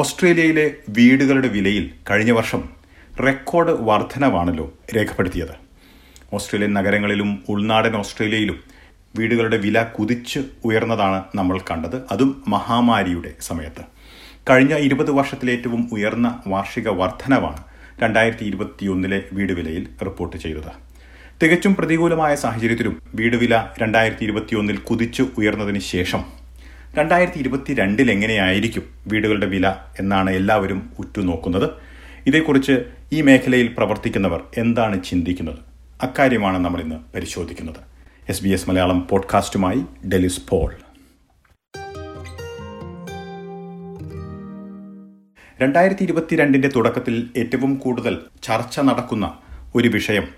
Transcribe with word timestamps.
ഓസ്ട്രേലിയയിലെ 0.00 0.64
വീടുകളുടെ 0.96 1.48
വിലയിൽ 1.48 1.84
കഴിഞ്ഞ 2.10 2.32
വർഷം 2.32 2.62
റെക്കോർഡ് 3.24 3.72
വർധനവാണല്ലോ 3.88 4.64
രേഖപ്പെടുത്തിയത്. 4.94 5.52
ഓസ്ട്രേലിയൻ 6.36 6.72
നഗരങ്ങളിലും 6.74 7.30
ഉൾനാടൻ 7.48 7.94
ഓസ്ട്രേലിയയിലും 7.96 8.58
വീടുകളുടെ 9.18 9.56
വില 9.56 9.84
കുതിച്ച് 9.96 10.40
ഉയർന്നതാണ് 10.64 11.20
നമ്മൾ 11.38 11.58
കണ്ടത്. 11.70 11.96
അതും 12.12 12.30
മഹാമാരിയുടെ 12.48 13.32
സമയത്ത്. 13.40 13.84
കഴിഞ്ഞ 14.50 14.74
ഇരുപത് 14.86 15.10
വർഷത്തിലെ 15.10 15.52
ഏറ്റവും 15.52 15.88
ഉയർന്ന 15.92 16.28
വാർഷിക 16.46 16.88
വർധനവാണ് 17.00 17.62
രണ്ടായിരത്തി 18.02 18.44
ഇരുപത്തിയൊന്നിലെ 18.44 19.22
വീട് 19.32 19.52
വിലയിൽ 19.52 19.84
റിപ്പോർട്ട് 20.06 20.36
ചെയ്തത്. 20.36 20.72
തികച്ചും 21.42 21.74
പ്രതികൂലമായ 21.74 22.34
സാഹചര്യത്തിലും 22.34 22.96
വീട് 23.14 23.36
വില 23.36 23.54
രണ്ടായിരത്തി 23.82 24.24
ഇരുപത്തിയൊന്നിൽ 24.24 24.76
കുതിച്ചു 24.90 25.26
ഉയർന്നതിന് 25.38 25.78
ശേഷം 25.94 26.24
രണ്ടായിരത്തി 26.98 27.38
ഇരുപത്തി 27.38 27.74
രണ്ടിൽ 27.74 28.10
എങ്ങനെയായിരിക്കും 28.10 28.82
വീടുകളുടെ 29.06 29.46
വില 29.46 29.74
എന്നാണ് 29.98 30.30
എല്ലാവരും 30.30 30.92
ഉറ്റുനോക്കുന്നത്. 30.98 31.70
ഇതേക്കുറിച്ച് 32.26 32.84
ഈ 33.12 33.20
മേഖലയിൽ 33.20 33.74
പ്രവർത്തിക്കുന്നവർ 33.78 34.42
എന്താണ് 34.58 35.04
ചിന്തിക്കുന്നത്? 35.04 35.58
അക്കാര്യമാണ് 36.02 36.64
നമ്മൾ 36.64 36.80
ഇന്ന് 36.80 36.96
പരിശോധിക്കുന്നത്. 37.14 37.76
എസ് 38.28 38.44
ബി 38.44 38.48
എസ് 38.48 38.70
മലയാളം 38.70 39.06
പോഡ്കാസ്റ്റുമായി 39.10 40.08
ഡെലിസ് 40.08 40.40
പോൾ. 40.48 40.74
രണ്ടായിരത്തി 45.62 46.02
ഇരുപത്തിരണ്ടിന്റെ 46.02 46.68
തുടക്കത്തിൽ 46.68 47.30
ഏറ്റവും 47.36 47.74
കൂടുതൽ 47.74 48.18
ചർച്ച 48.42 48.80
നടക്കുന്ന 48.80 49.38
ഒരു 49.74 49.88
വിഷയം 49.88 50.28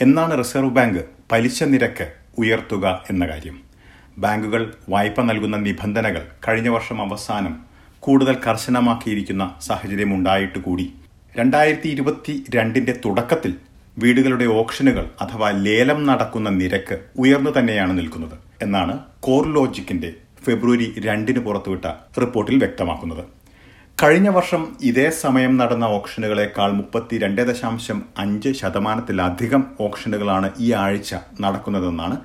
എന്നാണ് 0.00 0.38
റിസർവ് 0.38 0.70
ബാങ്ക് 0.70 1.04
പലിശ 1.32 1.62
നിരക്ക് 1.62 2.12
ഉയർത്തുക 2.38 3.04
എന്ന 3.10 3.26
കാര്യം. 3.26 3.71
ബാങ്കുകൾ 4.18 4.72
വായ്പ 4.88 5.20
നൽകുന്ന 5.20 5.56
നിബന്ധനകൾ 5.56 6.22
കഴിഞ്ഞ 6.48 6.68
വർഷം 6.68 7.02
അവസാനം 7.02 7.54
കൂടുതൽ 8.00 8.34
കർശനമാക്കിയിരിക്കുന്ന 8.46 9.54
സാഹചര്യമുണ്ടായിട്ട് 9.60 10.58
കൂടി. 10.58 10.94
രണ്ടായിരത്തി 11.36 11.88
ഇരുപത്തി 11.88 12.44
രണ്ടിന്റെ 12.54 12.92
തുടക്കത്തിൽ 13.04 13.52
വീടുകളുടെ 13.98 14.44
ഓപ്ഷനുകൾ 14.44 15.06
അഥവാ 15.20 15.50
ലേലം 15.50 16.06
നടക്കുന്ന 16.06 16.50
നിരക്ക് 16.50 16.98
ഉയർന്നു 17.18 17.50
തന്നെയാണ് 17.58 17.98
നിൽക്കുന്നത് 17.98 18.36
എന്നാണ് 18.62 18.98
കോർ 19.20 19.46
ലോജിക്കിന്റെ 19.46 20.10
ഫെബ്രുവരി 20.44 20.94
രണ്ടിന് 20.98 21.38
പുറത്തുവിട്ട 21.38 21.86
റിപ്പോർട്ടിൽ 22.20 22.58
വ്യക്തമാക്കുന്നത്. 22.58 23.24
കഴിഞ്ഞ 24.02 24.28
വർഷം 24.28 24.62
ഇതേ 24.82 25.10
സമയം 25.10 25.56
നടന്ന 25.56 25.84
ഓപ്ഷനുകളെക്കാൾ 25.84 26.72
മുപ്പത്തി 26.72 27.18
രണ്ട് 27.18 27.42
ദശാംശം 27.42 28.02
അഞ്ച് 28.18 28.52
ശതമാനത്തിലധികം 28.52 29.64
ഓപ്ഷനുകളാണ് 29.80 30.50
ഈ 30.58 30.72
ആഴ്ച 30.72 31.14
നടക്കുന്നതെന്നാണ് 31.40 32.16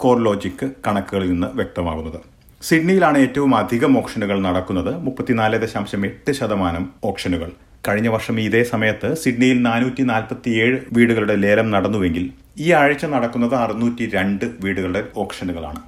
കോർ 0.00 0.16
ലോജിക് 0.26 0.64
കണക്കുകളിൽ 0.86 1.28
നിന്ന് 1.32 1.48
വ്യക്തമാകുന്നത്. 1.58 2.18
സിഡ്നിയിലാണ് 2.62 3.18
ഏറ്റവും 3.24 3.52
അധികം 3.60 3.92
ഓപ്ഷനുകൾ 4.00 4.36
നടക്കുന്നത് 4.46 4.90
മുപ്പത്തിനാല് 5.06 5.56
ദശാംശം 5.64 6.02
എട്ട് 6.08 6.32
ശതമാനം 6.38 6.84
ഓപ്ഷനുകൾ 7.10 7.50
കഴിഞ്ഞ 7.88 8.08
വർഷം 8.14 8.36
ഇതേ 8.40 8.62
സമയത്ത് 8.72 9.08
സിഡ്നിയിൽ 9.22 9.58
നാനൂറ്റി 9.66 10.02
നാൽപ്പത്തിയേഴ് 10.10 10.76
വീടുകളുടെ 10.96 11.34
ലേലം 11.44 11.68
നടന്നുവെങ്കിൽ 11.74 12.24
ഈ 12.64 12.68
ആഴ്ച 12.80 13.04
നടക്കുന്നത് 13.14 13.54
അറുന്നൂറ്റി 13.64 14.04
രണ്ട് 14.16 14.46
വീടുകളുടെ 14.64 15.02
ഓപ്ഷനുകളാണ് 15.22 15.80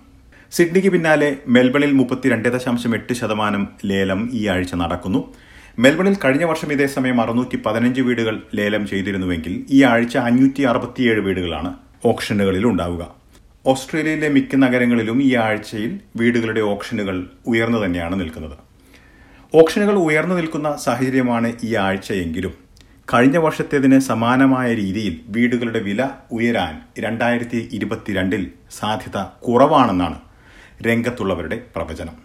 സിഡ്നിക്ക് 0.57 0.91
പിന്നാലെ 0.95 1.29
മെൽബണിൽ 1.55 1.93
മുപ്പത്തിരണ്ട് 2.01 2.49
ദശാംശം 2.57 2.93
എട്ട് 2.99 3.12
ശതമാനം 3.21 3.62
ലേലം 3.91 4.21
ഈ 4.41 4.43
ആഴ്ച 4.55 4.75
നടക്കുന്നു. 4.83 5.21
മെൽബണിൽ 5.84 6.15
കഴിഞ്ഞ 6.25 6.45
വർഷം 6.51 6.69
ഇതേ 6.75 6.87
സമയം 6.97 7.19
അറുന്നൂറ്റി 7.23 7.57
പതിനഞ്ച് 7.67 8.03
വീടുകൾ 8.09 8.37
ലേലം 8.59 8.83
ചെയ്തിരുന്നുവെങ്കിൽ 8.91 9.55
ഈ 9.77 9.81
ആഴ്ച 9.93 10.17
അഞ്ഞൂറ്റി 10.29 10.62
അറുപത്തിയേഴ് 10.71 11.23
വീടുകളാണ് 11.27 11.71
ഓപ്ഷനുകളിൽ 12.11 12.65
ഉണ്ടാവുക. 12.71 13.03
ഓസ്ട്രേലിയയിലെ 13.70 14.28
മിക്ക 14.28 14.56
നഗരങ്ങളിലും 14.56 15.22
ഈ 15.22 15.34
ആഴ്ചയിൽ 15.34 16.00
വീടുകളുടെ 16.17 16.61
ഓപ്ഷനുകൾ 16.61 17.17
ഉയർന്നു 17.47 17.78
തന്നെയാണ് 17.84 18.20
നിൽക്കുന്നത്. 18.20 18.56
ഓപ്ഷനുകൾ 19.55 19.97
ഉയർന്നു 19.98 20.34
നിൽക്കുന്ന 20.34 20.77
സാഹചര്യമാണ് 20.77 21.53
ഈ 21.64 21.75
ആഴ്ചയെങ്കിലും 21.75 22.55
കഴിഞ്ഞ 23.14 23.37
വർഷത്തേതിന് 23.37 23.98
സമാനമായ 24.00 24.75
രീതിയിൽ 24.75 25.21
വീടുകളുടെ 25.28 25.78
വില 25.78 26.09
ഉയരാൻ 26.32 26.75
രണ്ടായിരത്തി 26.99 27.69
ഇരുപത്തിരണ്ടിൽ 27.72 28.50
സാധ്യത 28.78 29.19
കുറവാണെന്നാണ് 29.22 30.19
രംഗത്തുള്ളവരുടെ 30.87 31.60
പ്രവചനം. 31.76 32.16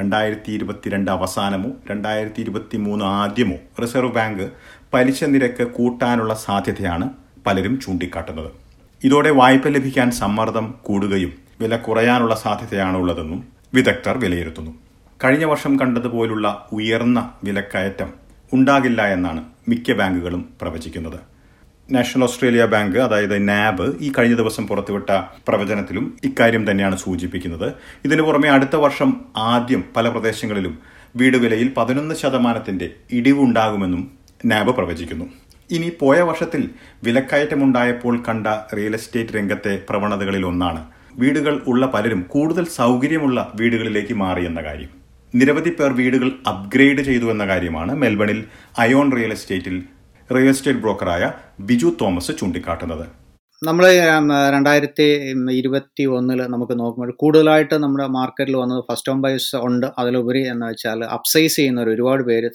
രണ്ടായിരത്തി 0.00 0.52
ഇരുപത്തിരണ്ട് 0.52 1.10
അവസാനമോ 1.10 1.70
രണ്ടായിരത്തി 1.90 2.40
ഇരുപത്തി 2.40 2.76
മൂന്ന് 2.76 3.04
ആദ്യമോ 3.04 3.56
റിസർവ് 3.82 4.12
ബാങ്ക് 4.12 4.50
പലിശ 4.94 5.24
നിരക്ക് 5.24 5.64
കൂട്ടാനുള്ള 5.78 6.34
സാധ്യതയാണ് 6.34 7.08
പലരും 7.46 7.80
ചൂണ്ടിക്കാട്ടുന്നത്. 7.80 8.63
ഇതോടെ 9.04 9.30
വായ്പ 9.30 9.68
ലഭിക്കാൻ 9.68 10.10
സമ്മർദ്ദം 10.10 10.74
കൂടുകയും 10.82 11.32
വില 11.60 11.76
കുറയാനുള്ള 11.76 12.34
സാധ്യതയാണുള്ളതെന്നും 12.34 13.44
വിദഗ്ധർ 13.74 14.18
വിലയിരുത്തുന്നു. 14.18 14.70
കഴിഞ്ഞ 15.24 15.44
വർഷം 15.44 15.80
കണ്ടതുപോലുള്ള 15.80 16.68
ഉയർന്ന 16.72 17.30
വിലക്കയറ്റം 17.44 18.10
ഉണ്ടാകില്ല 18.52 19.08
എന്നാണ് 19.08 19.44
മിക്ക 19.68 19.92
ബാങ്കുകളും 19.92 20.48
പ്രവചിക്കുന്നത്. 20.60 21.20
നാഷണൽ 21.90 22.22
ഓസ്ട്രേലിയ 22.22 22.64
ബാങ്ക് 22.64 22.98
അതായത് 22.98 23.48
നാബ് 23.48 23.98
ഈ 24.00 24.12
കഴിഞ്ഞ 24.18 24.34
ദിവസം 24.34 24.66
പുറത്തുവിട്ട 24.66 25.10
പ്രവചനത്തിലും 25.48 26.16
ഇക്കാര്യം 26.24 26.70
തന്നെയാണ് 26.70 26.96
സൂചിപ്പിക്കുന്നത്. 26.96 27.72
ഇതിനു 28.04 28.22
പുറമെ 28.22 28.48
അടുത്ത 28.48 28.76
വർഷം 28.76 29.20
ആദ്യം 29.36 29.84
പല 29.96 30.08
പ്രദേശങ്ങളിലും 30.08 30.78
വീട് 31.16 31.36
വിലയിൽ 31.36 31.72
പതിനൊന്ന് 31.76 32.14
ശതമാനത്തിന്റെ 32.14 32.90
ഇടിവുണ്ടാകുമെന്നും 33.12 34.10
നാബ് 34.44 34.76
പ്രവചിക്കുന്നു. 34.76 35.24
ഇനി 35.70 35.88
പോയ 36.00 36.18
വർഷത്തിൽ 36.20 36.62
വിലക്കയറ്റമുണ്ടായപ്പോൾ 37.06 38.14
കണ്ട 38.28 38.46
റിയൽ 38.76 38.94
എസ്റ്റേറ്റ് 38.98 39.34
രംഗത്തെ 39.36 39.72
പ്രവണതകളിൽ 39.88 40.44
ഒന്നാണ് 40.50 40.82
വീടുകൾ 41.20 41.54
ഉള്ള 41.70 41.86
പലരും 41.94 42.20
കൂടുതൽ 42.34 42.64
സൗകര്യമുള്ള 42.80 43.38
വീടുകളിലേക്ക് 43.60 44.14
മാറിയെന്ന 44.14 44.60
കാര്യം. 44.62 44.90
നിരവധി 45.34 45.70
പേർ 45.70 45.92
വീടുകൾ 46.00 46.28
അപ്ഗ്രേഡ് 46.52 47.02
ചെയ്തു 47.02 47.26
എന്ന 47.34 47.44
കാര്യമാണ് 47.46 47.92
മെൽബണിൽ 48.02 48.40
അയോൺ 48.84 49.08
റിയൽ 49.16 49.32
എസ്റ്റേറ്റിൽ 49.36 49.76
റിയൽ 50.30 50.48
എസ്റ്റേറ്റ് 50.48 50.82
ബ്രോക്കറായ 50.84 51.24
ബിജു 51.68 51.90
തോമസ് 52.00 52.32
ചൂണ്ടിക്കാട്ടുന്നത്. 52.40 53.06
നമ്മൾ 53.62 53.84
രണ്ടായിരത്തി 54.54 55.06
ഇരുപത്തി 55.60 56.04
ഒന്നിൽ 56.16 56.40
നമുക്ക് 56.54 56.74
നോക്കുമ്പോൾ 56.80 57.10
കൂടുതലായിട്ട് 57.22 57.76
നമ്മുടെ 57.84 58.06
മാർക്കറ്റിൽ 58.18 58.56
വന്നത് 58.56 58.82
ഫസ്റ്റ് 58.88 59.10
ഹോം 59.10 59.20
ബൈസ് 59.22 59.56
ഉണ്ട്. 59.68 59.86
അതിലുപരി 60.00 60.42
എന്ന് 60.52 60.66
വെച്ചാൽ 60.70 61.00
അപ്സൈസ് 61.16 61.56
ചെയ്യുന്നവർ 61.56 61.88
ഒരുപാട് 61.94 62.22
പേര് 62.30 62.50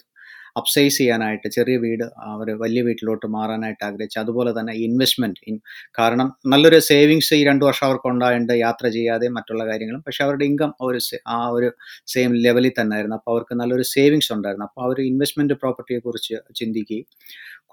അപ്സൈസ് 0.60 0.98
ചെയ്യാനായിട്ട് 0.98 1.48
ചെറിയ 1.58 1.78
വീട് 1.86 2.06
അവർ 2.34 2.50
വലിയ 2.64 2.82
വീട്ടിലോട്ട് 2.88 3.28
മാറാനായിട്ട് 3.36 3.84
ആഗ്രഹിച്ചു 3.90 4.20
അതുപോലെ 4.24 4.54
തന്നെ 4.60 4.74
ഇൻവെസ്റ്റ്മെന്റ് 4.86 5.42
ഇൻ 5.52 5.58
കാരണം 6.00 6.30
നല്ലൊരു 6.54 6.80
സേവിങ്സ് 6.90 7.34
ഈ 7.40 7.44
രണ്ട് 7.50 7.66
വർഷം 7.66 7.86
അവർക്ക് 7.90 8.10
ഉണ്ടായിട്ടുണ്ട് 8.14 8.54
യാത്ര 8.66 8.88
ചെയ്യാതെ 8.98 9.30
മറ്റുള്ള 9.38 9.64
കാര്യങ്ങളും. 9.70 10.04
പക്ഷേ 10.08 10.24
അവരുടെ 10.28 10.46
ഇൻകം 10.52 10.74
ഒരു 10.88 11.00
ആ 11.36 11.40
ഒരു 11.58 11.70
സെയിം 12.14 12.34
ലെവലിൽ 12.46 12.74
തന്നെ 12.80 12.96
ആയിരുന്നു 12.98 13.18
അപ്പോൾ 13.20 13.34
അവർക്ക് 13.36 13.56
നല്ലൊരു 13.62 13.86
സേവിങ്സ് 13.96 14.32
ഉണ്ടായിരുന്നു. 14.38 14.68
അപ്പോൾ 14.70 14.84
അവർ 14.88 15.00
ഇൻവെസ്റ്റ്മെന്റ് 15.12 15.58
പ്രോപ്പർട്ടിയെക്കുറിച്ച് 15.64 16.36
ചിന്തിക്കുകയും 16.62 17.08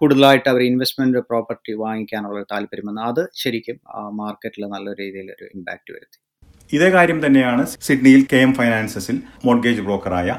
കൂടുതലായിട്ട് 0.01 0.49
അവർ 0.53 0.63
ഇൻവെസ്റ്റ്മെന്റ് 0.71 1.21
പ്രോപ്പർട്ടി 1.31 1.73
വാങ്ങിക്കാനുള്ള 1.83 2.41
താല്പര്യം 2.53 2.87
വന്നു. 2.89 3.03
അത് 3.11 3.23
ശരിക്കും 3.43 3.77
മാർക്കറ്റിൽ 4.21 4.65
നല്ല 4.75 4.89
രീതിയിൽ 5.01 5.29
ഒരു 5.37 5.47
ഇമ്പാക്റ്റ് 5.57 5.93
വരുത്തി. 5.97 6.19
ഇതേ 6.77 6.89
കാര്യം 6.97 7.19
തന്നെയാണ് 7.27 7.63
സിഡ്നിയിൽ 7.87 8.23
കെ 8.33 8.39
എം 8.47 8.53
ഫൈനാൻസസിൽ 8.59 9.17
മോർഗേജ് 9.47 9.83
ബ്രോക്കറായ 9.87 10.31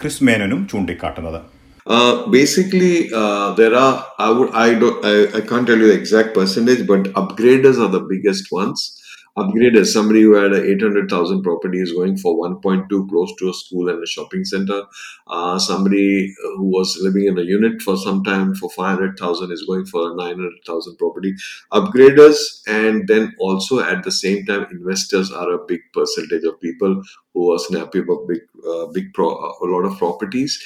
ക്രിസ് 0.00 0.24
മേനനും 0.28 0.60
ചൂണ്ടിക്കാട്ടുന്നത്. 0.70 1.40
Uh, 1.86 2.26
basically, 2.26 3.12
uh, 3.14 3.52
there 3.54 3.74
are 3.74 4.06
I 4.18 4.30
would 4.30 4.50
I 4.50 4.74
don't 4.74 5.04
I, 5.04 5.38
I 5.38 5.40
can't 5.40 5.66
tell 5.66 5.78
you 5.78 5.86
the 5.86 5.94
exact 5.94 6.34
percentage, 6.34 6.86
but 6.86 7.04
upgraders 7.14 7.78
are 7.78 7.88
the 7.88 8.00
biggest 8.00 8.50
ones. 8.50 9.00
Upgraders, 9.38 9.88
somebody 9.88 10.22
who 10.22 10.34
had 10.34 10.54
a 10.54 10.64
800,000 10.64 11.42
property 11.42 11.78
is 11.78 11.92
going 11.92 12.16
for 12.16 12.34
1.2 12.38 13.08
close 13.10 13.34
to 13.38 13.50
a 13.50 13.52
school 13.52 13.90
and 13.90 14.02
a 14.02 14.06
shopping 14.06 14.46
center. 14.46 14.82
Uh, 15.26 15.58
somebody 15.58 16.34
who 16.56 16.64
was 16.64 16.96
living 17.02 17.26
in 17.26 17.38
a 17.38 17.42
unit 17.42 17.82
for 17.82 17.98
some 17.98 18.24
time 18.24 18.54
for 18.54 18.70
500,000 18.70 19.52
is 19.52 19.62
going 19.68 19.84
for 19.84 20.10
a 20.10 20.16
900,000 20.16 20.96
property. 20.96 21.34
Upgraders 21.70 22.62
and 22.66 23.06
then 23.08 23.34
also 23.38 23.80
at 23.80 24.04
the 24.04 24.10
same 24.10 24.46
time, 24.46 24.66
investors 24.70 25.30
are 25.30 25.52
a 25.52 25.64
big 25.66 25.80
percentage 25.92 26.44
of 26.44 26.58
people 26.62 27.02
who 27.34 27.52
are 27.52 27.58
snappy 27.58 27.98
about 27.98 28.26
big, 28.26 28.40
uh, 28.66 28.86
big 28.86 29.12
pro, 29.12 29.28
a 29.28 29.66
lot 29.66 29.84
of 29.84 29.98
properties 29.98 30.58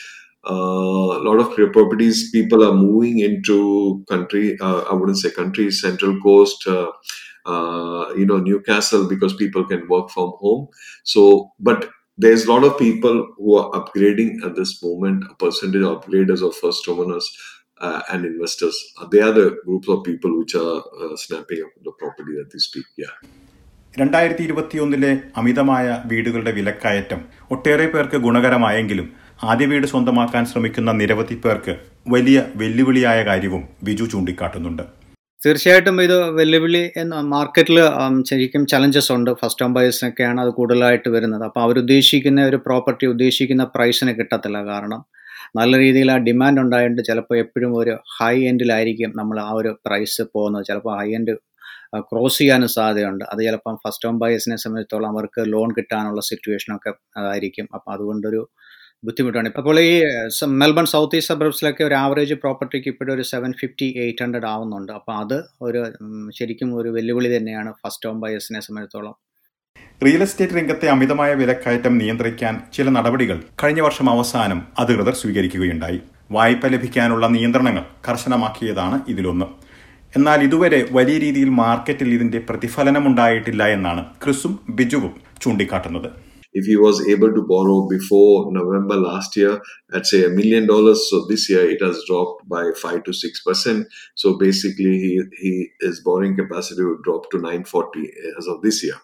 a 0.45 1.21
lot 1.27 1.39
of 1.39 1.55
properties 1.73 2.31
people 2.31 2.63
are 2.63 2.73
moving 2.73 3.19
into 3.19 4.03
country 4.07 4.57
uh, 4.61 4.81
i 4.89 4.93
wouldn't 4.93 5.17
say 5.17 5.31
country 5.31 5.71
central 5.71 6.19
coast 6.21 6.67
uh, 6.67 6.91
uh, 7.45 8.13
you 8.15 8.25
know 8.25 8.37
newcastle 8.37 9.07
because 9.07 9.33
people 9.35 9.65
can 9.65 9.87
work 9.87 10.09
from 10.09 10.31
home 10.39 10.67
so 11.03 11.51
but 11.59 11.89
there's 12.17 12.45
a 12.45 12.51
lot 12.51 12.63
of 12.63 12.77
people 12.77 13.27
who 13.37 13.55
are 13.55 13.71
upgrading 13.71 14.43
at 14.45 14.55
this 14.55 14.81
moment 14.83 15.23
a 15.29 15.35
percentage 15.35 15.83
of 15.83 16.01
upgraders 16.01 16.41
of 16.47 16.55
first 16.55 16.85
homeowners 16.85 17.25
uh, 17.81 18.01
and 18.11 18.25
investors 18.25 18.77
they 19.11 19.21
are 19.21 19.31
the 19.31 19.49
groups 19.65 19.89
of 19.89 20.03
people 20.03 20.37
which 20.39 20.55
are 20.55 20.77
uh, 21.01 21.15
snapping 21.15 21.61
up 21.65 21.71
the 21.83 21.91
property 22.03 22.33
that 22.39 22.49
they 22.53 22.63
speak 22.69 22.85
yeah 22.97 23.15
രണ്ടായിരത്തി 23.97 24.43
ഇരുപത്തിയൊന്നിലെ 24.43 25.11
അമിതമായ 25.39 26.03
വീടുകളുടെ 26.07 26.51
വിലക്കയറ്റം 26.51 27.19
ഒട്ടേറെ 27.51 27.85
പേർക്ക് 27.85 28.17
ഗുണകരമായെങ്കിലും 28.17 29.07
ആദ്യ 29.48 29.66
വീട് 29.66 29.84
സ്വന്തമാക്കാൻ 29.86 30.44
ശ്രമിക്കുന്ന 30.46 30.90
നിരവധി 30.92 31.34
പേർക്ക് 31.34 31.74
വലിയ 32.14 32.38
വെല്ലുവിളിയായ 32.60 33.18
കാര്യവും 33.28 33.62
ബിജു 33.86 34.04
ചൂണ്ടിക്കാട്ടുന്നുണ്ട്. 34.12 34.82
തീർച്ചയായിട്ടും 35.44 36.02
ഇത് 36.02 36.16
വെല്ലുവിളി 36.38 36.82
എന്ന 37.02 37.20
മാർക്കറ്റിൽ 37.34 37.78
ശരിക്കും 38.30 38.66
ചലഞ്ചസ് 38.72 39.10
ഉണ്ട്. 39.12 39.30
ഫസ്റ്റ് 39.40 39.62
ഹോം 39.64 39.74
ബയേഴ്സിനൊക്കെയാണ് 39.74 40.40
അത് 40.40 40.50
കൂടുതലായിട്ട് 40.58 41.08
വരുന്നത്. 41.08 41.44
അപ്പോൾ 41.44 41.62
അവരുദ്ദേശിക്കുന്ന 41.66 42.44
ഒരു 42.50 42.58
പ്രോപ്പർട്ടി 42.66 43.06
ഉദ്ദേശിക്കുന്ന 43.06 43.64
പ്രൈസിന് 43.76 44.14
കിട്ടത്തില്ല. 44.18 44.58
കാരണം 44.70 45.00
നല്ല 45.58 45.72
രീതിയിൽ 45.84 46.10
ആ 46.14 46.16
ഡിമാൻഡ് 46.26 46.60
ഉണ്ടായതുകൊണ്ട് 46.60 47.02
ചിലപ്പോൾ 47.10 47.36
എപ്പോഴും 47.44 47.72
ഒരു 47.78 47.94
ഹൈ 48.16 48.36
എൻഡിലായിരിക്കും 48.50 49.12
നമ്മൾ 49.20 49.40
ആ 49.40 49.50
ഒരു 49.50 49.70
പ്രൈസ് 49.86 50.22
പോകുന്നത്. 50.34 50.66
ചിലപ്പോൾ 50.66 50.94
ഹൈ 51.00 51.08
എൻഡ് 51.18 51.34
ക്രോസ് 52.10 52.38
ചെയ്യാനും 52.38 52.68
സാധ്യതയുണ്ട്. 52.68 53.24
അത് 53.24 53.40
ചിലപ്പം 53.46 53.76
ഫസ്റ്റ് 53.84 54.06
ഹോം 54.06 54.18
ബയേഴ്സിനെ 54.18 54.56
സംബന്ധിച്ചിടത്തോളം 54.64 55.08
അവർക്ക് 55.14 55.40
ലോൺ 55.52 55.70
കിട്ടാനുള്ള 55.78 56.20
സിറ്റുവേഷനൊക്കെ 56.30 56.90
അതായിരിക്കും 57.20 57.68
അപ്പോൾ 57.74 57.92
അതുകൊണ്ടൊരു 57.94 58.42
ബുദ്ധിമുട്ടാണ്. 59.04 59.50
അപ്പോൾ 59.60 59.76
ഈ 59.80 59.92
മെൽബൺ 60.62 60.86
സൗത്ത് 60.92 61.18
ഈസ്റ്റ് 61.18 61.32
സബർബ്സിലൊക്കെ 61.32 61.82
ഒരു 61.88 61.96
ആവറേജ് 62.04 62.36
പ്രോപ്പർട്ടിക്ക് 62.42 62.88
ഇപ്പോഴും 62.92 63.12
ഒരു 63.16 63.24
സെവൻ 63.32 63.50
ഫിഫ്റ്റി 63.60 63.88
എയ്റ്റ് 64.04 64.22
ഹൺഡ്രഡ് 64.24 64.48
ആവുന്നുണ്ട്. 64.52 64.92
അപ്പോൾ 64.98 65.14
അത് 65.22 65.38
ഒരു 65.66 65.82
ശരിക്കും 66.38 66.70
ഒരു 66.80 66.90
വെല്ലുവിളി 66.96 67.30
തന്നെയാണ് 67.36 67.72
ഫസ്റ്റ് 67.82 68.08
ഹോം 68.08 68.20
ബയേഴ്സിനെ 68.24 68.62
സംബന്ധിച്ചിടത്തോളം 68.68 69.16
റിയൽ 70.04 70.22
എസ്റ്റേറ്റ് 70.24 70.56
രംഗത്തെ 70.58 70.86
അമിതമായ 70.92 71.30
വിലക്കയറ്റം 71.40 71.94
നിയന്ത്രിക്കാൻ 72.02 72.54
ചില 72.74 72.86
നടപടികൾ 72.96 73.38
കഴിഞ്ഞ 73.62 73.80
വർഷം 73.86 74.06
അവസാനം 74.10 74.60
അധികൃതർ 74.82 75.14
സ്വീകരിക്കുകയുണ്ടായി. 75.22 75.98
വായ്പ 76.36 76.66
ലഭിക്കാനുള്ള 76.74 77.26
നിയന്ത്രണങ്ങൾ 77.34 77.84
കർശനമാക്കിയതാണ് 78.08 78.98
ഇതിലൊന്ന്. 79.12 79.46
എന്നാൽ 80.16 80.38
ഇതുവരെ 80.46 80.80
വലിയ 80.96 81.16
രീതിയിൽ 81.24 81.50
മാർക്കറ്റിൽ 81.62 82.08
ഇതിന്റെ 82.14 82.38
പ്രതിഫലനം 82.48 83.04
ഉണ്ടായിട്ടില്ല 83.10 83.62
എന്നാണ് 83.76 84.04
ക്രിസും 84.22 84.54
ബിജുവും 84.78 85.12
ചൂണ്ടിക്കാട്ടുന്നത്. 85.42 86.08
If 86.52 86.66
he 86.66 86.76
was 86.76 87.06
able 87.08 87.32
to 87.32 87.42
borrow 87.42 87.86
before 87.88 88.50
November 88.52 88.96
last 88.96 89.36
year 89.36 89.60
at 89.92 90.06
say 90.06 90.24
a 90.24 90.30
million 90.30 90.66
dollars, 90.66 91.08
so 91.10 91.26
this 91.26 91.48
year 91.48 91.68
it 91.68 91.80
has 91.82 92.02
dropped 92.06 92.48
by 92.48 92.70
five 92.80 93.04
to 93.04 93.12
six 93.12 93.42
percent. 93.42 93.86
So 94.14 94.36
basically, 94.38 94.98
he 94.98 95.22
he 95.38 95.68
his 95.80 96.00
borrowing 96.00 96.36
capacity 96.36 96.82
would 96.82 97.02
drop 97.02 97.30
to 97.30 97.38
940 97.38 98.10
as 98.38 98.46
of 98.46 98.62
this 98.62 98.82
year, 98.82 98.96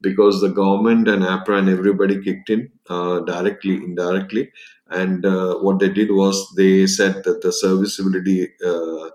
because 0.00 0.40
the 0.40 0.48
government 0.48 1.08
and 1.08 1.22
APRA 1.22 1.58
and 1.58 1.68
everybody 1.68 2.22
kicked 2.22 2.50
in 2.50 2.70
uh, 2.88 3.20
directly, 3.20 3.74
indirectly, 3.74 4.50
and 4.94 5.26
uh, 5.26 5.58
what 5.58 5.78
they 5.78 5.88
did 5.88 6.10
was 6.10 6.36
they 6.56 6.86
said 6.86 7.22
that 7.24 7.42
the 7.42 7.52
serviceability 7.52 8.50
uh, 8.64 9.10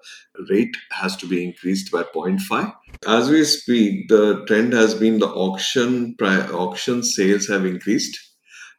rate 0.49 0.75
has 0.91 1.15
to 1.17 1.27
be 1.27 1.43
increased 1.43 1.91
by 1.91 2.03
0.5 2.03 2.73
as 3.07 3.29
we 3.29 3.43
speak 3.45 4.09
the 4.09 4.43
trend 4.45 4.73
has 4.73 4.93
been 4.93 5.19
the 5.19 5.27
auction 5.27 6.15
pri- 6.17 6.47
auction 6.51 7.01
sales 7.01 7.47
have 7.47 7.65
increased. 7.65 8.17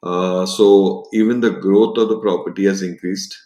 Uh, 0.02 0.46
so 0.46 1.06
even 1.12 1.40
the 1.40 1.50
growth 1.50 1.96
of 1.98 2.08
the 2.08 2.18
property 2.20 2.64
has 2.64 2.82
increased. 2.82 3.36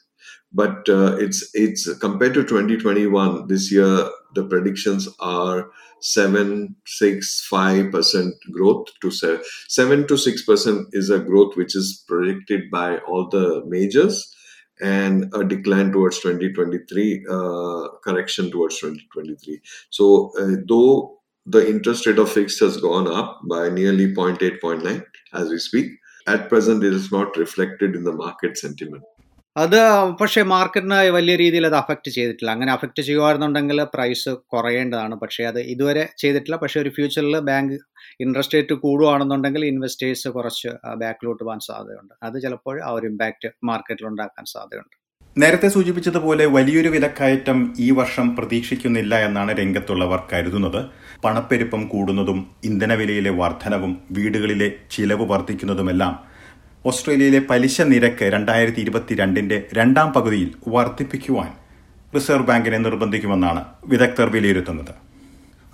But 0.53 0.89
uh, 0.89 1.17
it's 1.19 1.51
it's 1.55 1.93
compared 1.99 2.35
to 2.35 2.45
2021 2.45 3.49
this 3.49 3.73
year 3.73 4.09
the 4.35 4.45
predictions 4.45 5.09
are 5.21 5.71
7 6.01 6.75
6 6.87 7.49
5% 7.51 8.31
growth 8.51 8.87
to 9.01 9.11
7 9.11 9.41
7 9.69 10.07
to 10.07 10.15
6% 10.15 10.87
is 10.93 11.11
a 11.11 11.19
growth 11.19 11.57
which 11.57 11.75
is 11.75 12.05
predicted 12.07 12.71
by 12.71 12.99
all 12.99 13.29
the 13.29 13.65
majors 13.67 14.35
and 14.81 15.33
a 15.35 15.45
decline 15.45 15.93
towards 15.93 16.19
2023 16.19 17.27
uh, 17.31 17.89
correction 18.03 18.51
towards 18.51 18.79
2023 18.81 19.61
so 19.91 20.33
uh, 20.41 20.57
though 20.69 21.21
the 21.47 21.69
interest 21.69 22.07
rate 22.07 22.19
of 22.19 22.31
fixed 22.31 22.61
has 22.61 22.77
gone 22.79 23.07
up 23.07 23.41
by 23.49 23.69
nearly 23.69 24.13
0.8 24.13 24.61
0.9 24.61 25.05
as 25.33 25.49
we 25.49 25.59
speak 25.59 25.93
at 26.27 26.49
present 26.49 26.83
it 26.83 26.93
is 26.93 27.13
not 27.13 27.37
reflected 27.37 27.95
in 27.95 28.03
the 28.03 28.13
market 28.13 28.59
sentiment 28.59 29.05
അത് 29.57 30.11
പക്ഷേ 30.21 30.43
മാർക്കറ്റിന് 30.43 30.95
വലിയ 30.95 31.37
രീതിയിൽ 31.37 31.67
അത് 31.67 31.75
affect 31.75 32.11
ചെയ്തിട്ടില്ല. 32.11 32.51
അങ്ങനെ 32.51 32.73
affect 32.73 33.03
ചെയ്യുമായിരുന്നുണ്ടെങ്കിൽ 33.03 33.85
price 33.95 34.29
കുറയേണ്ടതാണ്. 34.29 35.15
പക്ഷേ 35.15 35.45
അത് 35.45 35.61
ഇതുവരെ 35.61 36.09
ചെയ്തിട്ടില്ല. 36.19 36.57
പക്ഷേ 36.57 36.81
ഒരു 36.81 36.89
ഫ്യൂച്ചറിൽ 36.89 37.39
ബാങ്ക് 37.39 37.75
ഇൻട്രസ്റ്റ് 38.21 38.55
റേറ്റ് 38.55 38.75
കൂടുകയാണെന്നുണ്ടെങ്കിൽ 38.75 39.67
ഇൻവെസ്റ്റേഴ്സ് 39.67 40.29
കുറച്ച് 40.29 40.69
ബാക്കിലോട്ട് 40.95 41.45
പോകാൻ 41.45 41.59
സാധ്യതയുണ്ട്. 41.59 42.15
അത് 42.23 42.43
ചിലപ്പോൾ 42.43 42.83
ആ 42.85 42.89
ഒരു 42.89 43.07
ഇമ്പാക്റ്റ് 43.07 43.49
മാർക്കറ്റിൽ 43.65 44.07
ഉണ്ടാക്കാൻ 44.07 44.45
സാധ്യതയുണ്ട്. 44.45 44.97
നേരത്തെ 45.39 45.69
സൂചിപ്പിച്ചതുപോലെ 45.69 46.47
വലിയൊരു 46.47 46.89
വിലക്കയറ്റം 46.89 47.75
ഈ 47.79 47.91
വർഷം 47.91 48.37
പ്രതീക്ഷിക്കുന്നില്ല 48.37 49.19
എന്നാണ് 49.19 49.53
രംഗത്തുള്ളവർ 49.59 50.21
കരുതുന്നത്. 50.33 50.87
പണപ്പെരുപ്പം 51.25 51.89
കൂടുന്നതും 51.89 52.47
ഇന്ധനവിലയിലെ 52.65 53.31
വർധനവും 53.31 54.03
വീടുകളിലെ 54.11 54.73
ചിലവ് 54.91 55.31
വർദ്ധിക്കുന്നതുമെല്ലാം 55.31 56.34
ഓസ്ട്രേലിയയിലെ 56.87 57.39
പലിശ 57.51 57.81
നിരക്ക് 57.81 58.25
രണ്ടായിരത്തി 58.25 58.81
ഇരുപത്തിരണ്ടിന്റെ 58.81 59.63
രണ്ടാം 59.75 60.13
പകുതിയിൽ 60.13 60.51
വർദ്ധിപ്പിക്കുവാൻ 60.69 61.51
റിസർവ് 62.15 62.47
ബാങ്കിനെ 62.47 62.79
നിർബന്ധിക്കുമെന്നാണ് 62.79 63.65
വിദഗ്ധർ 63.87 64.29
വിലയിരുത്തുന്നത്. 64.31 64.91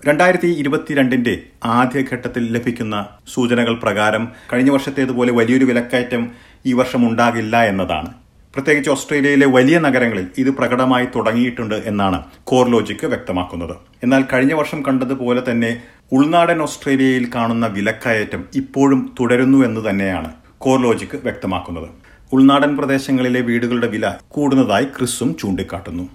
രണ്ടായിരത്തി 0.07 0.47
ഇരുപത്തിരണ്ടിന്റെ 0.47 1.43
ആദ്യഘട്ടത്തിൽ 1.65 2.53
ലഭിക്കുന്ന 2.53 3.07
സൂചനകൾ 3.29 3.75
പ്രകാരം 3.75 4.29
കഴിഞ്ഞ 4.53 4.71
വർഷത്തേതുപോലെ 4.71 5.33
വലിയൊരു 5.33 5.65
വിലക്കയറ്റം 5.65 6.31
ഈ 6.67 6.73
വർഷം 6.73 7.09
ഉണ്ടാകില്ല 7.09 7.57
എന്നതാണ്. 7.63 8.11
പ്രത്യേകിച്ച് 8.55 8.91
ഓസ്ട്രേലിയയിലെ 8.91 9.47
വലിയ 9.47 9.79
നഗരങ്ങളിൽ 9.79 10.27
ഇത് 10.39 10.51
പ്രകടമായി 10.51 11.07
തുടങ്ങിയിട്ടുണ്ട് 11.17 11.75
എന്നാണ് 11.75 12.25
കോർ 12.33 12.65
കോർലോജിക്ക് 12.65 13.07
വ്യക്തമാക്കുന്നത്. 13.07 13.75
എന്നാൽ 14.03 14.25
കഴിഞ്ഞ 14.33 14.55
വർഷം 14.55 14.83
കണ്ടതുപോലെ 14.83 15.43
തന്നെ 15.51 15.71
ഉൾനാടൻ 16.13 16.63
ഓസ്ട്രേലിയയിൽ 16.63 17.27
കാണുന്ന 17.35 17.67
വിലക്കയറ്റം 17.67 18.45
ഇപ്പോഴും 18.55 19.15
തുടരുന്നു 19.21 19.65
എന്ന് 19.65 19.91
തന്നെയാണ് 19.91 20.40
കോർലോജിക്ക് 20.66 21.18
വ്യക്തമാക്കുന്നത് 21.28 21.90
ഉൾനാടൻ 22.36 22.72
പ്രദേശങ്ങളിലെ 22.78 23.42
വീടുകളുടെ 23.50 23.90
വില 23.96 24.06
കൂടുന്നതായി 24.36 24.88
ക്രിസും 24.98 25.32
ചൂണ്ടിക്കാട്ടുന്നു 25.42 26.06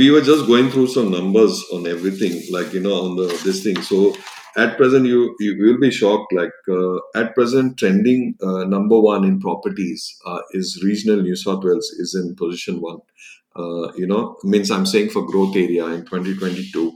we 0.00 0.10
were 0.14 0.24
just 0.30 0.46
going 0.46 0.66
through 0.72 0.86
some 0.94 1.10
numbers 1.10 1.54
on 1.74 1.86
everything 1.86 2.34
like 2.56 2.72
you 2.76 2.80
know 2.86 2.96
on 3.04 3.12
the 3.20 3.26
this 3.44 3.58
thing 3.64 3.78
so 3.90 3.98
at 4.56 4.76
present 4.76 5.06
you 5.06 5.20
you 5.40 5.52
will 5.62 5.78
be 5.78 5.90
shocked 5.90 6.32
like 6.32 6.58
uh, 6.68 6.96
at 7.20 7.34
present 7.34 7.76
trending 7.78 8.34
uh, 8.48 8.64
number 8.64 8.98
one 9.00 9.24
in 9.24 9.40
properties 9.40 10.02
uh, 10.30 10.40
is 10.52 10.68
regional 10.88 11.20
new 11.28 11.36
south 11.36 11.64
wales 11.64 11.88
is 12.04 12.14
in 12.20 12.26
position 12.42 12.76
one 12.80 13.00
uh, 13.56 13.86
you 14.00 14.06
know 14.06 14.22
means 14.44 14.70
i'm 14.70 14.86
saying 14.86 15.08
for 15.08 15.24
growth 15.32 15.56
area 15.56 15.86
in 15.86 16.02
2022 16.04 16.92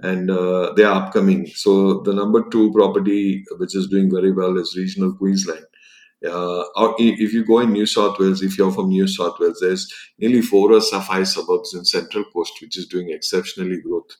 and 0.00 0.30
uh, 0.30 0.72
they 0.76 0.84
are 0.84 0.96
upcoming 1.02 1.46
so 1.64 2.02
the 2.08 2.12
number 2.12 2.42
two 2.54 2.72
property 2.72 3.44
which 3.62 3.74
is 3.74 3.88
doing 3.88 4.10
very 4.10 4.32
well 4.32 4.56
is 4.58 4.76
regional 4.76 5.12
queensland 5.14 5.64
uh, 6.25 6.63
or 6.75 6.95
if 6.99 7.33
you 7.33 7.45
go 7.45 7.59
in 7.59 7.71
New 7.71 7.85
South 7.85 8.19
Wales, 8.19 8.41
if 8.41 8.57
you're 8.57 8.71
from 8.71 8.89
New 8.89 9.07
South 9.07 9.39
Wales, 9.39 9.59
there's 9.61 9.87
nearly 10.17 10.41
four 10.41 10.71
or 10.71 10.81
five 10.81 11.27
suburbs 11.27 11.73
in 11.73 11.85
Central 11.85 12.25
Coast, 12.33 12.53
which 12.61 12.77
is 12.77 12.87
doing 12.87 13.09
exceptionally 13.09 13.81
growth. 13.81 14.11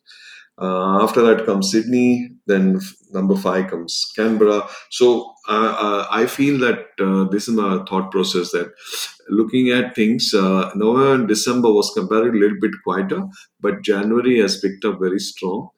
Uh, 0.61 1.01
after 1.01 1.21
that 1.21 1.45
comes 1.45 1.71
Sydney, 1.71 2.31
then 2.45 2.79
number 3.11 3.35
five 3.35 3.69
comes 3.69 4.11
Canberra. 4.15 4.67
So 4.89 5.33
uh, 5.47 5.75
uh, 5.79 6.07
I 6.11 6.25
feel 6.25 6.59
that 6.59 6.87
uh, 6.99 7.29
this 7.29 7.47
is 7.47 7.55
my 7.55 7.83
thought 7.87 8.11
process 8.11 8.51
that 8.51 8.73
looking 9.29 9.69
at 9.69 9.95
things, 9.95 10.33
uh, 10.33 10.71
November 10.75 11.13
and 11.15 11.27
December 11.29 11.71
was 11.71 11.91
comparatively 11.95 12.39
a 12.39 12.43
little 12.43 12.59
bit 12.59 12.71
quieter, 12.83 13.23
but 13.61 13.83
January 13.83 14.39
has 14.39 14.59
picked 14.59 14.83
up 14.83 14.99
very 14.99 15.19
strong. 15.19 15.69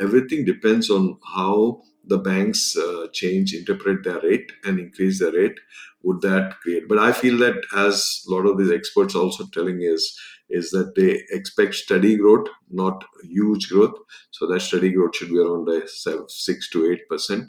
Everything 0.00 0.46
depends 0.46 0.88
on 0.88 1.18
how 1.34 1.82
the 2.06 2.18
banks 2.18 2.76
uh, 2.76 3.06
change, 3.12 3.54
interpret 3.54 4.04
their 4.04 4.20
rate, 4.20 4.50
and 4.64 4.78
increase 4.78 5.18
their 5.20 5.32
rate. 5.32 5.58
Would 6.02 6.20
that 6.22 6.58
create? 6.60 6.88
But 6.88 6.98
I 6.98 7.12
feel 7.12 7.38
that 7.38 7.58
as 7.76 8.24
a 8.26 8.34
lot 8.34 8.46
of 8.46 8.58
these 8.58 8.72
experts 8.72 9.14
also 9.14 9.44
telling 9.52 9.82
is 9.82 10.04
is 10.50 10.70
that 10.70 10.94
they 10.94 11.22
expect 11.30 11.74
steady 11.74 12.16
growth, 12.16 12.48
not 12.70 13.04
huge 13.22 13.70
growth. 13.70 13.94
So 14.32 14.46
that 14.48 14.60
steady 14.60 14.90
growth 14.92 15.16
should 15.16 15.30
be 15.30 15.38
around 15.38 15.68
a 15.68 15.80
six 16.28 16.68
to 16.70 16.90
eight 16.90 17.08
percent. 17.08 17.44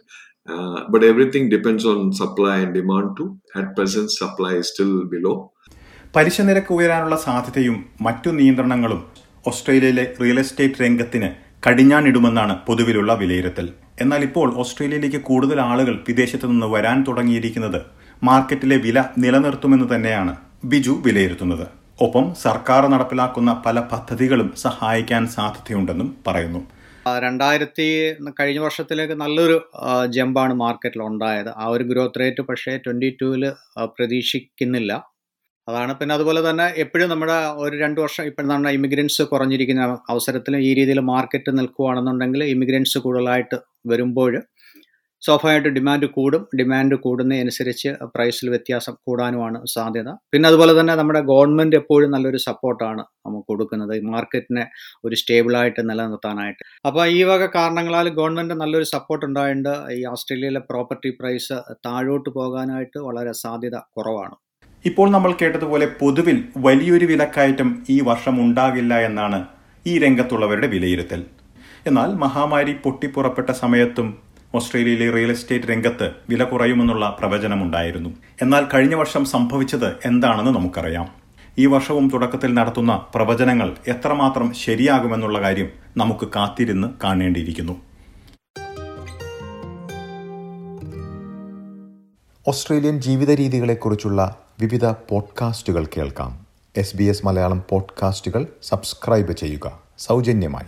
Uh, 0.46 0.86
but 0.90 1.04
everything 1.04 1.50
depends 1.50 1.86
on 1.86 2.14
supply 2.14 2.58
and 2.58 2.74
demand 2.74 3.18
too. 3.18 3.40
At 3.56 3.76
present, 3.76 4.12
supply 4.12 4.54
is 4.62 4.70
still 4.74 5.06
below. 5.06 5.36
പലിശ 6.16 6.42
നിരക്ക് 6.48 6.72
ഉയരാനുള്ള 6.74 7.16
സാധ്യതയും 7.16 7.78
മറ്റു 8.06 8.30
നിയന്ത്രണങ്ങളും 8.40 9.00
ഓസ്ട്രേലിയയിലെ 9.52 10.04
real 10.22 10.40
estate 10.42 10.82
രംഗത്തിന് 10.84 11.30
കടിഞ്ഞാണിടുമെന്നാണ് 11.66 12.54
പൊതുവിലുള്ള 12.68 13.12
വിലയിരുത്തൽ. 13.22 13.68
എന്നാൽ 14.02 14.22
ഇപ്പോൾ 14.28 14.48
ഓസ്ട്രേലിയയിലേക്ക് 14.62 15.20
കൂടുതൽ 15.30 15.60
ആളുകൾ 15.62 15.96
വിദേശത്തു 16.08 16.46
നിന്ന് 16.52 16.68
വരാൻ 16.74 16.98
തുടങ്ങിയിരിക്കുന്നത് 17.08 17.80
മാർക്കറ്റിലെ 18.24 18.78
വില 18.86 19.00
നിലനിർത്തുമെന്ന് 19.24 19.88
തന്നെയാണ് 19.94 20.34
ബിജു 20.72 20.94
വിലയിരുത്തുന്നത്. 21.06 21.66
ഒപ്പം 22.02 22.26
സർക്കാർ 22.44 22.84
നടപ്പിലാക്കുന്ന 22.94 23.52
പല 23.66 23.80
പദ്ധതികളും 23.92 24.50
സഹായിക്കാൻ 24.66 25.24
സാധ്യതയുണ്ടെന്നും 25.36 26.10
പറയുന്നു. 26.28 26.62
രണ്ടായിരത്തി 27.26 27.88
കഴിഞ്ഞ 28.40 28.60
വർഷത്തിലേക്ക് 28.66 29.16
നല്ലൊരു 29.24 29.58
ജമ്പാണ് 30.18 30.54
മാർക്കറ്റിൽ 30.64 31.02
ഉണ്ടായത്. 31.10 31.50
ആ 31.64 31.66
ഒരു 31.76 31.84
ഗ്രോത്ത് 31.84 32.22
റേറ്റ് 32.22 32.44
പക്ഷേ 32.50 32.74
ട്വന്റി 32.86 33.10
ടൂവിൽ 33.22 33.44
പ്രതീക്ഷിക്കുന്നില്ല. 33.98 34.94
അതാണ്. 35.68 35.92
പിന്നെ 36.00 36.14
അതുപോലെ 36.18 36.42
തന്നെ 36.50 36.66
എപ്പോഴും 36.84 37.10
നമ്മുടെ 37.14 37.38
ഒരു 37.64 37.76
രണ്ട് 37.84 38.00
വർഷം 38.06 38.24
ഇപ്പം 38.30 38.48
നമ്മുടെ 38.52 38.74
ഇമിഗ്രൻസ് 38.78 39.24
കുറഞ്ഞിരിക്കുന്ന 39.34 39.84
അവസരത്തിൽ 40.14 40.56
ഈ 40.70 40.72
രീതിയിൽ 40.80 41.00
മാർക്കറ്റ് 41.14 41.52
നിൽക്കുകയാണെന്നുണ്ടെങ്കിൽ 41.60 42.44
ഇമിഗ്രൻസ് 42.56 43.00
കൂടുതലായിട്ട് 43.06 43.60
വരുമ്പോൾ 43.92 44.34
സ്വാഭാവികമായിട്ട് 45.26 45.70
ഡിമാൻഡ് 45.76 46.08
കൂടും. 46.16 46.42
ഡിമാൻഡ് 46.60 46.96
കൂടുന്നതനുസരിച്ച് 47.04 47.90
പ്രൈസിൽ 48.16 48.48
വ്യത്യാസം 48.54 48.96
കൂടാനുമാണ് 49.08 49.60
സാധ്യത. 49.74 50.10
പിന്നെ 50.34 50.46
അതുപോലെ 50.50 50.74
തന്നെ 50.80 50.94
നമ്മുടെ 51.00 51.22
ഗവൺമെന്റ് 51.30 51.76
എപ്പോഴും 51.82 52.10
നല്ലൊരു 52.16 52.40
സപ്പോർട്ടാണ് 52.48 53.04
നമുക്ക് 53.26 53.46
കൊടുക്കുന്നത്. 53.52 53.94
മാർക്കറ്റിനെ 54.14 54.66
ഒരു 55.06 55.16
സ്റ്റേബിളായിട്ട് 55.22 55.82
നിലനിർത്താനായിട്ട്. 55.92 56.64
അപ്പോൾ 56.90 57.04
ഈ 57.18 57.22
വക 57.32 57.46
കാരണങ്ങളാൽ 57.58 58.10
ഗവൺമെന്റ് 58.20 58.58
നല്ലൊരു 58.64 58.90
സപ്പോർട്ട് 58.96 59.26
ഉണ്ടായിട്ടുണ്ട്. 59.30 59.74
ഈ 59.98 60.02
ഓസ്ട്രേലിയയിലെ 60.14 60.64
പ്രോപ്പർട്ടി 60.72 61.12
പ്രൈസ് 61.22 61.58
താഴോട്ട് 61.88 62.30
പോകാനായിട്ട് 62.40 63.00
വളരെ 63.10 63.36
സാധ്യത 63.44 63.78
കുറവാണ്. 63.98 64.36
ഇപ്പോൾ 64.86 65.10
നമ്മൾ 65.10 65.36
കേട്ടതുപോലെ 65.42 65.86
പൊതുവിൽ 65.86 66.44
വലിയൊരു 66.58 67.06
വിലക്കയറ്റം 67.06 67.84
ഈ 67.90 68.02
വർഷം 68.02 68.42
ഉണ്ടാകില്ല 68.42 69.00
എന്നാണ് 69.00 69.46
ഈ 69.88 70.00
രംഗത്തുള്ളവരുടെ 70.00 70.68
വിലയിരുത്തൽ. 70.68 71.24
എന്നാൽ 71.88 72.14
മഹാമാരി 72.14 72.74
പൊട്ടിപ്പുറപ്പെട്ട 72.74 73.50
സമയത്തും 73.52 74.18
ഓസ്ട്രേലിയയിലെ 74.56 75.12
റിയൽ 75.12 75.32
എസ്റ്റേറ്റ് 75.32 75.66
രംഗത്ത് 75.66 76.12
വില 76.30 76.44
കുറയുമെന്നുള്ള 76.44 77.18
പ്രവചനമുണ്ടായിരുന്നു 77.20 78.10
എന്നാൽ 78.42 78.68
കഴിഞ്ഞ 78.74 78.96
വർഷം 78.96 79.26
സംഭവിച്ചത് 79.26 79.94
എന്താണെന്ന് 80.06 80.52
നമുക്കറിയാം. 80.52 81.08
ഈ 81.58 81.66
വർഷവും 81.66 82.10
തുടക്കത്തിൽ 82.10 82.54
നടത്തുന്ന 82.54 83.06
പ്രവചനങ്ങൾ 83.16 83.76
എത്രമാത്രം 83.88 84.54
ശരിയാകുമെന്നുള്ള 84.54 85.42
കാര്യം 85.42 85.70
നമുക്ക് 85.98 86.28
കാത്തിരുന്ന് 86.36 86.88
കാണേണ്ടിയിരിക്കുന്നു. 87.04 87.74
ഓസ്ട്രേലിയൻ 92.48 93.02
ജീവിത 93.02 93.32
രീതികളെക്കുറിച്ചുള്ള 93.32 94.43
വിവിധ 94.60 94.86
പോഡ്കാസ്റ്റുകൾ 94.86 95.88
കേൾക്കാം. 95.98 96.46
എസ് 96.78 96.98
ബി 96.98 97.04
എസ് 97.04 97.26
മലയാളം 97.26 97.64
പോഡ്കാസ്റ്റുകൾ 97.70 98.48
സബ്സ്ക്രൈബ് 98.64 99.32
ചെയ്യുക. 99.32 99.80
സൗജന്യമായി. 99.98 100.68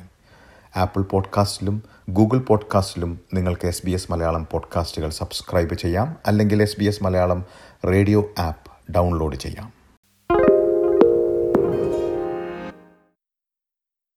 ആപ്പിൾ 0.79 1.01
പോഡ്കാസ്റ്റിലും 1.01 1.83
ഗൂഗിൾ 2.09 2.39
പോഡ്കാസ്റ്റിലും 2.39 3.19
നിങ്ങൾക്ക് 3.33 3.67
എസ് 3.67 3.85
ബി 3.85 3.91
എസ് 3.91 4.11
മലയാളം 4.11 4.47
പോഡ്കാസ്റ്റുകൾ 4.51 5.09
സബ്സ്ക്രൈബ് 5.09 5.73
ചെയ്യാം. 5.73 6.15
അല്ലെങ്കിൽ 6.27 6.61
S 6.61 6.79
B 6.79 6.85
S 6.85 7.03
Malayalam 7.03 7.45
radio 7.87 8.29
app 8.39 8.91
download 8.91 9.35
ചെയ്യാം. 9.35 9.74